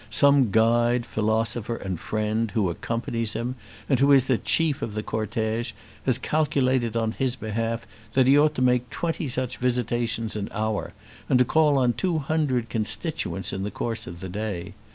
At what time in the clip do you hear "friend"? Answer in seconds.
1.99-2.49